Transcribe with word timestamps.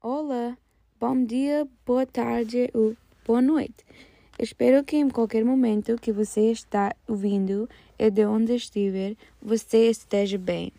Olá, 0.00 0.56
bom 1.00 1.24
dia, 1.24 1.66
boa 1.84 2.06
tarde 2.06 2.70
ou 2.72 2.96
boa 3.26 3.42
noite. 3.42 3.84
Espero 4.38 4.84
que 4.84 4.96
em 4.96 5.10
qualquer 5.10 5.44
momento 5.44 6.00
que 6.00 6.12
você 6.12 6.52
está 6.52 6.94
ouvindo 7.08 7.68
e 7.98 8.08
de 8.08 8.24
onde 8.24 8.54
estiver, 8.54 9.16
você 9.42 9.90
esteja 9.90 10.38
bem. 10.38 10.72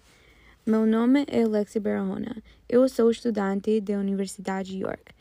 Meu 0.66 0.86
nome 0.86 1.26
é 1.28 1.46
Lexi 1.46 1.82
Barahona. 1.82 2.42
Eu 2.70 2.88
sou 2.88 3.12
estudante 3.12 3.82
da 3.82 3.96
Universidade 3.96 4.72
de 4.72 4.84
York. 4.84 5.14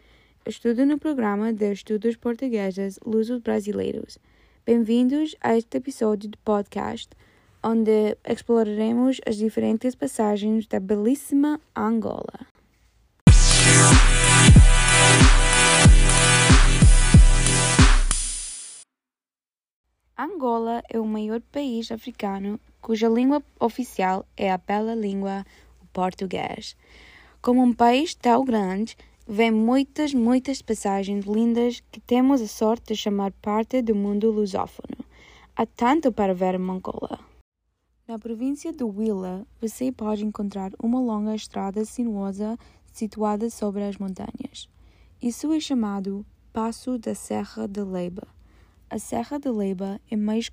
Estudo 0.47 0.87
no 0.87 0.97
programa 0.97 1.53
de 1.53 1.73
estudos 1.73 2.15
portugueses 2.15 3.01
Lusos 3.05 3.41
Brasileiros. 3.41 4.17
Bem-vindos 4.65 5.35
a 5.41 5.57
este 5.57 5.77
episódio 5.79 6.31
de 6.31 6.39
podcast, 6.45 7.09
onde 7.65 8.17
exploraremos 8.25 9.21
as 9.27 9.35
diferentes 9.35 9.97
passagens 9.97 10.69
da 10.69 10.79
belíssima 10.79 11.61
Angola. 11.75 12.47
Angola 20.21 20.83
é 20.89 20.99
o 20.99 21.05
maior 21.05 21.41
país 21.41 21.93
africano 21.93 22.59
cuja 22.81 23.09
língua 23.09 23.43
oficial 23.61 24.27
é 24.37 24.51
a 24.51 24.59
bela 24.59 24.95
língua 24.95 25.45
o 25.81 25.87
português. 25.93 26.77
Como 27.41 27.63
um 27.63 27.73
país 27.73 28.15
tão 28.15 28.45
grande, 28.45 28.97
vem 29.29 29.51
muitas, 29.51 30.13
muitas 30.13 30.61
passagens 30.61 31.25
lindas 31.25 31.83
que 31.93 32.01
temos 32.01 32.41
a 32.41 32.49
sorte 32.49 32.95
de 32.95 32.97
chamar 32.97 33.31
parte 33.33 33.81
do 33.81 33.95
mundo 33.95 34.31
lusófono. 34.31 35.05
Há 35.55 35.67
tanto 35.67 36.11
para 36.11 36.35
ver 36.35 36.55
em 36.55 36.71
Angola. 36.71 37.21
Na 38.09 38.19
província 38.19 38.73
do 38.73 38.89
Huila, 38.89 39.47
você 39.61 39.93
pode 39.93 40.25
encontrar 40.25 40.73
uma 40.83 40.99
longa 40.99 41.35
estrada 41.35 41.85
sinuosa 41.85 42.57
situada 42.93 43.51
sobre 43.51 43.85
as 43.85 43.97
montanhas. 43.97 44.69
Isso 45.21 45.53
é 45.53 45.61
chamado 45.61 46.25
Passo 46.53 46.99
da 46.99 47.15
Serra 47.15 47.67
de 47.67 47.83
Leiba. 47.83 48.27
A 48.91 48.99
Serra 48.99 49.39
de 49.39 49.51
Leiba 49.51 50.01
é 50.11 50.17
mais 50.17 50.51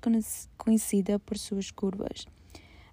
conhecida 0.58 1.18
por 1.18 1.38
suas 1.38 1.70
curvas. 1.70 2.26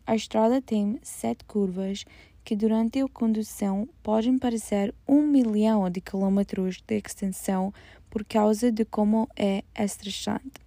A 0.05 0.15
estrada 0.15 0.61
tem 0.61 0.99
sete 1.01 1.43
curvas 1.45 2.05
que, 2.43 2.55
durante 2.55 2.99
a 2.99 3.07
condução, 3.07 3.87
podem 4.01 4.37
parecer 4.37 4.93
um 5.07 5.21
milhão 5.21 5.89
de 5.89 6.01
quilômetros 6.01 6.81
de 6.85 6.97
extensão 6.97 7.73
por 8.09 8.23
causa 8.25 8.71
de 8.71 8.85
como 8.85 9.27
é 9.35 9.63
estressante. 9.77 10.61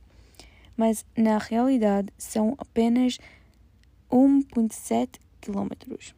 Mas, 0.76 1.04
na 1.16 1.38
realidade, 1.38 2.12
são 2.18 2.54
apenas 2.58 3.18
1,7 4.10 5.20
quilômetros. 5.40 6.14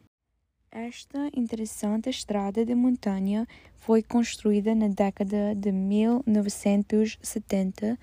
Esta 0.71 1.31
interessante 1.33 2.11
estrada 2.11 2.63
de 2.63 2.75
montanha 2.75 3.47
foi 3.77 4.03
construída 4.03 4.75
na 4.75 4.87
década 4.87 5.55
de 5.55 5.71
1970 5.71 7.97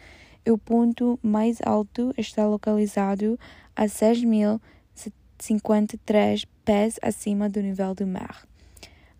o 0.51 0.59
ponto 0.59 1.17
mais 1.23 1.63
alto 1.63 2.13
está 2.19 2.45
localizado 2.45 3.39
a 3.75 3.85
6.053 3.85 6.45
pés 6.65 6.99
acima 7.03 7.49
do 7.49 7.63
nível 7.63 7.95
do 7.95 8.05
mar. 8.05 8.45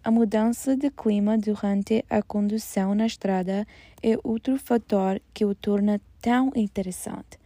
A 0.03 0.11
mudança 0.11 0.77
de 0.77 0.91
clima 0.91 1.39
durante 1.39 2.05
a 2.11 2.21
condução 2.23 2.97
na 2.97 3.07
estrada 3.07 3.65
é 4.03 4.19
outro 4.25 4.59
fator 4.59 5.23
que 5.33 5.45
o 5.45 5.55
torna 5.55 6.01
tão 6.21 6.51
interessante. 6.57 7.39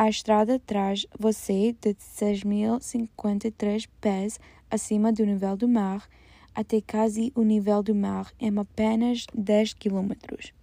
A 0.00 0.08
estrada 0.08 0.58
traz 0.58 1.06
você 1.18 1.76
de 1.78 1.94
6.053 1.94 3.86
pés 4.00 4.40
acima 4.70 5.12
do 5.12 5.26
nível 5.26 5.54
do 5.58 5.68
mar 5.68 6.08
até 6.54 6.80
quase 6.80 7.30
o 7.36 7.42
nível 7.42 7.82
do 7.82 7.94
mar 7.94 8.32
em 8.40 8.58
apenas 8.58 9.26
10 9.34 9.74
quilômetros. 9.74 10.54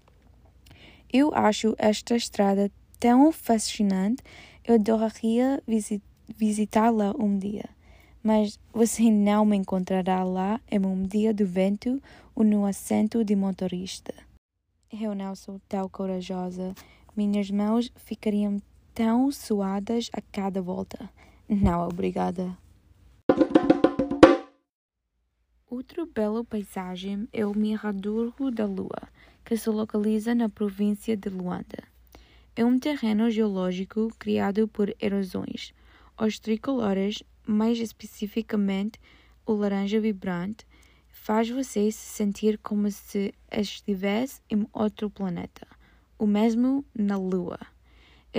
Eu 1.14 1.32
acho 1.36 1.76
esta 1.78 2.16
estrada 2.16 2.72
tão 3.00 3.32
fascinante, 3.32 4.24
eu 4.66 4.74
adoraria 4.74 5.62
visit 5.68 6.02
visitá-la 6.36 7.14
um 7.20 7.38
dia. 7.38 7.70
Mas 8.24 8.60
você 8.74 9.12
não 9.12 9.46
me 9.46 9.56
encontrará 9.56 10.24
lá 10.24 10.60
em 10.68 10.84
um 10.84 11.04
dia 11.04 11.32
do 11.32 11.46
vento 11.46 12.02
ou 12.34 12.44
no 12.44 12.66
assento 12.66 13.24
de 13.24 13.36
motorista. 13.36 14.16
Eu 14.92 15.14
não 15.14 15.36
sou 15.36 15.62
tão 15.70 15.88
corajosa. 15.88 16.74
Minhas 17.16 17.52
mãos 17.52 17.92
ficariam 17.98 18.60
tão 18.98 19.32
suadas 19.32 20.10
a 20.12 20.20
cada 20.20 20.60
volta. 20.60 21.08
Não, 21.48 21.88
obrigada. 21.88 22.58
Outro 25.70 26.08
belo 26.08 26.44
paisagem 26.44 27.30
é 27.32 27.46
o 27.46 27.56
Miradouro 27.56 28.50
da 28.50 28.66
Lua 28.66 29.08
que 29.46 29.56
se 29.56 29.70
localiza 29.70 30.34
na 30.34 30.50
província 30.50 31.16
de 31.16 31.30
Luanda. 31.30 31.84
É 32.56 32.66
um 32.66 32.80
terreno 32.80 33.30
geológico 33.30 34.12
criado 34.18 34.68
por 34.68 34.92
erosões. 35.00 35.76
Os 36.20 36.40
tricolores, 36.40 37.22
mais 37.46 37.78
especificamente 37.78 39.00
o 39.46 39.54
laranja 39.54 40.00
vibrante, 40.00 40.66
faz 41.08 41.48
você 41.48 41.92
se 41.92 42.16
sentir 42.16 42.58
como 42.58 42.90
se 42.90 43.32
estivesse 43.52 44.42
em 44.50 44.66
outro 44.74 45.08
planeta, 45.08 45.68
o 46.18 46.26
mesmo 46.26 46.84
na 46.96 47.16
Lua. 47.16 47.60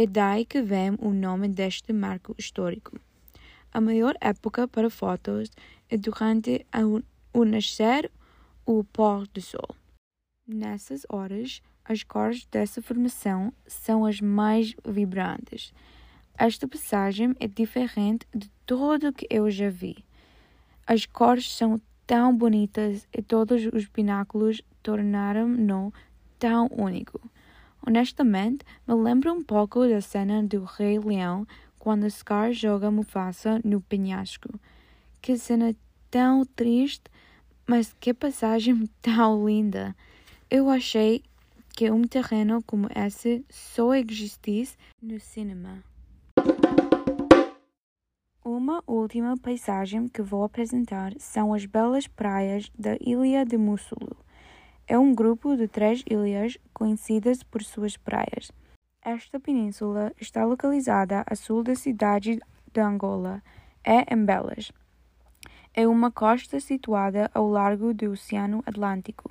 É 0.00 0.06
daí 0.06 0.44
que 0.44 0.62
vem 0.62 0.94
o 1.00 1.12
nome 1.12 1.48
deste 1.48 1.92
marco 1.92 2.32
histórico. 2.38 3.00
A 3.72 3.80
maior 3.80 4.14
época 4.20 4.68
para 4.68 4.88
fotos 4.88 5.50
é 5.90 5.96
durante 5.96 6.64
o 7.32 7.44
nascer 7.44 8.08
ou 8.64 8.78
o 8.78 8.84
pôr 8.84 9.26
do 9.26 9.42
sol. 9.42 9.74
Nessas 10.46 11.04
horas, 11.08 11.60
as 11.84 12.04
cores 12.04 12.46
dessa 12.46 12.80
formação 12.80 13.52
são 13.66 14.06
as 14.06 14.20
mais 14.20 14.72
vibrantes. 14.86 15.74
Esta 16.38 16.68
passagem 16.68 17.34
é 17.40 17.48
diferente 17.48 18.24
de 18.32 18.48
tudo 18.64 19.12
que 19.12 19.26
eu 19.28 19.50
já 19.50 19.68
vi. 19.68 19.96
As 20.86 21.06
cores 21.06 21.52
são 21.52 21.80
tão 22.06 22.32
bonitas 22.32 23.04
e 23.12 23.20
todos 23.20 23.66
os 23.72 23.86
bináculos 23.86 24.62
tornaram-no 24.80 25.92
tão 26.38 26.70
único. 26.70 27.20
Honestamente, 27.86 28.64
me 28.86 28.94
lembro 28.94 29.32
um 29.32 29.42
pouco 29.42 29.86
da 29.86 30.00
cena 30.00 30.42
do 30.42 30.64
Rei 30.64 30.98
Leão 30.98 31.46
quando 31.78 32.10
Scar 32.10 32.52
joga 32.52 32.90
Mufasa 32.90 33.60
no 33.64 33.80
penhasco. 33.80 34.48
Que 35.22 35.36
cena 35.38 35.74
tão 36.10 36.44
triste, 36.44 37.04
mas 37.66 37.94
que 37.98 38.12
passagem 38.12 38.88
tão 39.00 39.46
linda! 39.46 39.94
Eu 40.50 40.68
achei 40.68 41.22
que 41.76 41.90
um 41.90 42.02
terreno 42.02 42.62
como 42.62 42.88
esse 42.94 43.44
só 43.48 43.94
existisse 43.94 44.76
no 45.00 45.20
cinema. 45.20 45.84
Uma 48.44 48.82
última 48.86 49.36
paisagem 49.36 50.08
que 50.08 50.22
vou 50.22 50.42
apresentar 50.42 51.12
são 51.18 51.52
as 51.52 51.66
belas 51.66 52.06
praias 52.06 52.70
da 52.76 52.96
Ilha 53.00 53.44
de 53.44 53.56
Mússulo. 53.56 54.16
É 54.90 54.98
um 54.98 55.14
grupo 55.14 55.54
de 55.54 55.68
três 55.68 56.02
ilhas 56.10 56.56
conhecidas 56.72 57.42
por 57.42 57.62
suas 57.62 57.98
praias. 57.98 58.50
Esta 59.04 59.38
península 59.38 60.10
está 60.18 60.46
localizada 60.46 61.22
a 61.26 61.34
sul 61.36 61.62
da 61.62 61.74
cidade 61.74 62.40
de 62.72 62.80
Angola, 62.80 63.42
é 63.84 64.14
em 64.14 64.24
Belas. 64.24 64.72
É 65.74 65.86
uma 65.86 66.10
costa 66.10 66.58
situada 66.58 67.30
ao 67.34 67.50
largo 67.50 67.92
do 67.92 68.12
Oceano 68.12 68.62
Atlântico. 68.64 69.30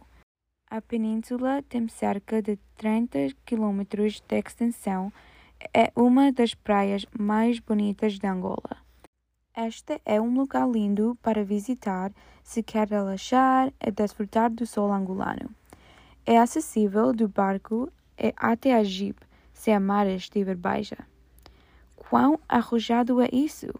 A 0.69 0.79
península 0.79 1.63
tem 1.63 1.87
cerca 1.87 2.39
de 2.39 2.59
30 2.75 3.29
km 3.43 3.81
de 4.27 4.35
extensão. 4.37 5.11
É 5.73 5.91
uma 5.95 6.31
das 6.31 6.53
praias 6.53 7.03
mais 7.17 7.59
bonitas 7.59 8.19
de 8.19 8.27
Angola. 8.27 8.86
Este 9.59 9.99
é 10.05 10.21
um 10.21 10.35
lugar 10.35 10.69
lindo 10.69 11.17
para 11.19 11.43
visitar 11.43 12.13
se 12.43 12.61
quer 12.61 12.87
relaxar 12.87 13.73
e 13.83 13.89
desfrutar 13.89 14.51
do 14.51 14.67
sol 14.67 14.93
angolano. 14.93 15.49
É 16.23 16.37
acessível 16.37 17.11
do 17.11 17.27
barco 17.27 17.91
e 18.15 18.31
até 18.37 18.75
a 18.75 18.83
jeep 18.83 19.19
se 19.51 19.71
a 19.71 19.79
mar 19.79 20.05
estiver 20.05 20.55
baixa. 20.55 20.97
Quão 21.95 22.39
arrojado 22.47 23.19
é 23.19 23.29
isso? 23.33 23.73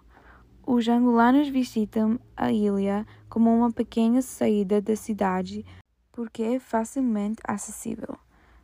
Os 0.66 0.88
angolanos 0.88 1.48
visitam 1.48 2.20
a 2.36 2.52
ilha 2.52 3.06
como 3.30 3.56
uma 3.56 3.72
pequena 3.72 4.24
saída 4.24 4.82
da 4.82 4.96
cidade 4.96 5.64
porque 6.12 6.42
é 6.42 6.60
facilmente 6.60 7.40
acessível. 7.48 8.18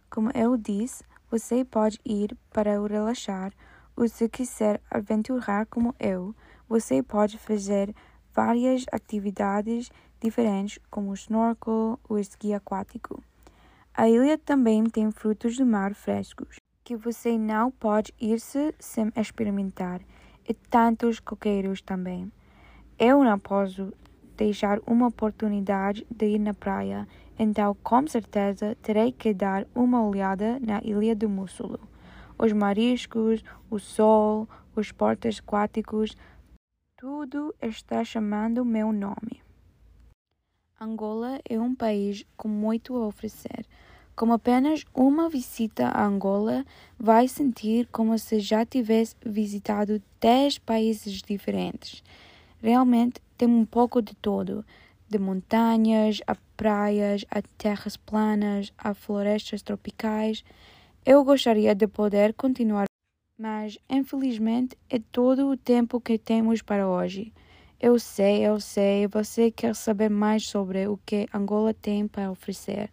Como 0.10 0.32
eu 0.34 0.58
disse, 0.58 1.04
você 1.30 1.64
pode 1.64 2.00
ir 2.04 2.36
para 2.50 2.82
o 2.82 2.88
relaxar 2.88 3.54
ou 3.96 4.08
se 4.08 4.28
quiser 4.30 4.82
aventurar 4.90 5.66
como 5.66 5.96
eu, 6.00 6.36
você 6.68 7.02
pode 7.04 7.38
fazer 7.38 7.94
várias 8.34 8.86
atividades 8.92 9.90
diferentes 10.20 10.80
como 10.90 11.12
o 11.12 11.14
snorkel 11.14 12.00
ou 12.08 12.18
esqui 12.18 12.54
aquático. 12.54 13.22
A 13.94 14.10
ilha 14.10 14.38
também 14.38 14.84
tem 14.86 15.12
frutos 15.12 15.58
do 15.58 15.66
mar 15.66 15.94
frescos, 15.94 16.58
que 16.84 16.96
você 16.96 17.38
não 17.38 17.70
pode 17.70 18.14
ir-se 18.20 18.74
sem 18.80 19.12
experimentar, 19.16 20.02
e 20.48 20.54
tantos 20.54 21.20
coqueiros 21.20 21.82
também. 21.82 22.32
Eu 22.98 23.24
não 23.24 23.40
posso 23.40 23.94
deixar 24.36 24.80
uma 24.88 25.08
oportunidade 25.08 26.06
de 26.10 26.26
ir 26.26 26.40
na 26.40 26.54
praia 26.54 27.08
então 27.38 27.76
com 27.84 28.06
certeza 28.08 28.78
terei 28.82 29.12
que 29.12 29.34
dar 29.34 29.66
uma 29.74 30.06
olhada 30.06 30.60
na 30.60 30.80
ilha 30.84 31.16
de 31.16 31.28
Mússulo. 31.28 31.80
Os 32.38 32.52
mariscos, 32.52 33.44
o 33.70 33.80
sol, 33.80 34.48
os 34.76 34.88
esportes 34.88 35.40
aquáticos, 35.40 36.16
tudo 36.98 37.54
está 37.62 38.04
chamando 38.04 38.66
meu 38.66 38.92
nome. 38.92 39.42
Angola 40.80 41.40
é 41.48 41.60
um 41.60 41.74
país 41.74 42.26
com 42.36 42.48
muito 42.48 42.96
a 42.96 43.08
oferecer. 43.08 43.66
Com 44.16 44.32
apenas 44.32 44.84
uma 44.94 45.28
visita 45.28 45.88
a 45.88 46.06
Angola, 46.06 46.66
vai 47.00 47.28
sentir 47.28 47.88
como 47.92 48.18
se 48.20 48.40
já 48.40 48.66
tivesse 48.66 49.16
visitado 49.26 50.02
10 50.20 50.60
países 50.60 51.22
diferentes. 51.22 52.04
Realmente 52.62 53.22
tem 53.38 53.48
um 53.48 53.66
pouco 53.66 54.02
de 54.02 54.16
todo, 54.16 54.64
de 55.10 55.18
montanhas 55.18 56.22
a 56.28 56.36
praias, 56.56 57.26
a 57.30 57.42
terras 57.58 57.98
planas, 57.98 58.72
a 58.78 58.94
florestas 58.94 59.62
tropicais. 59.62 60.44
Eu 61.06 61.22
gostaria 61.26 61.76
de 61.76 61.86
poder 61.86 62.34
continuar, 62.34 62.86
mas 63.38 63.78
infelizmente 63.90 64.78
é 64.90 65.00
todo 65.12 65.50
o 65.50 65.58
tempo 65.58 66.00
que 66.00 66.18
temos 66.18 66.62
para 66.62 66.88
hoje. 66.88 67.34
Eu 67.78 68.00
sei, 68.00 68.48
eu 68.48 68.58
sei, 68.62 69.06
você 69.08 69.52
quer 69.52 69.76
saber 69.76 70.10
mais 70.10 70.48
sobre 70.48 70.88
o 70.88 70.98
que 71.06 71.28
Angola 71.34 71.74
tem 71.74 72.08
para 72.08 72.32
oferecer. 72.32 72.90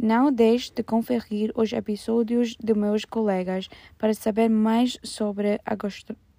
Não 0.00 0.30
deixe 0.30 0.72
de 0.72 0.84
conferir 0.84 1.50
os 1.56 1.72
episódios 1.72 2.56
de 2.62 2.74
meus 2.74 3.04
colegas 3.04 3.68
para 3.98 4.14
saber 4.14 4.48
mais 4.48 4.96
sobre 5.02 5.60
a 5.66 5.76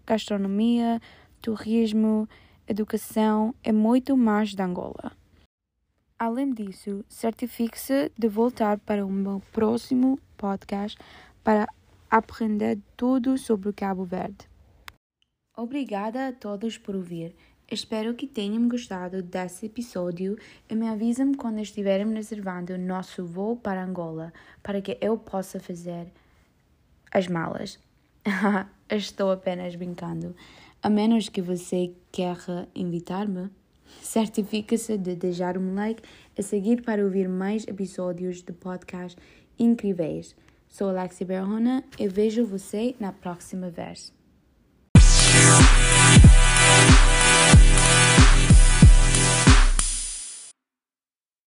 gastronomia, 0.06 1.02
turismo, 1.42 2.30
educação 2.66 3.54
e 3.62 3.74
muito 3.74 4.16
mais 4.16 4.56
de 4.56 4.62
Angola. 4.62 5.12
Além 6.20 6.52
disso, 6.52 7.06
certifique-se 7.08 8.12
de 8.18 8.28
voltar 8.28 8.80
para 8.80 9.06
o 9.06 9.12
meu 9.12 9.40
próximo 9.52 10.20
podcast 10.36 10.98
para 11.44 11.68
aprender 12.10 12.80
tudo 12.96 13.38
sobre 13.38 13.70
o 13.70 13.74
Cabo 13.74 14.04
Verde. 14.04 14.50
Obrigada 15.56 16.28
a 16.28 16.34
todos 16.34 16.76
por 16.76 16.96
ouvir. 16.96 17.36
Espero 17.70 18.16
que 18.16 18.26
tenham 18.26 18.68
gostado 18.68 19.22
desse 19.22 19.68
episódio 19.68 20.40
e 20.68 20.74
me 20.74 20.88
avisem 20.88 21.34
quando 21.34 21.60
estiverem 21.60 22.12
reservando 22.14 22.74
o 22.74 22.78
nosso 22.80 23.24
voo 23.24 23.56
para 23.56 23.84
Angola 23.84 24.34
para 24.64 24.82
que 24.82 24.98
eu 25.00 25.20
possa 25.20 25.60
fazer 25.60 26.08
as 27.12 27.28
malas. 27.28 27.80
Estou 28.90 29.32
apenas 29.32 29.76
brincando. 29.76 30.36
A 30.82 30.90
menos 30.90 31.30
que 31.30 31.42
você 31.42 31.94
queira 32.12 32.68
invitar-me, 32.74 33.52
certifique-se 34.02 34.98
de 34.98 35.16
deixar 35.16 35.58
um 35.58 35.76
like 35.76 36.02
e 36.38 36.44
seguir 36.44 36.82
para 36.82 37.04
ouvir 37.04 37.28
mais 37.28 37.68
episódios 37.68 38.42
de 38.42 38.54
podcast 38.54 39.18
incríveis. 39.58 40.36
Sou 40.68 40.90
Alexia 40.90 41.26
Berrona 41.26 41.84
e 41.98 42.08
vejo 42.08 42.46
você 42.46 42.96
na 43.00 43.12
próxima 43.12 43.70
vez. 43.70 44.17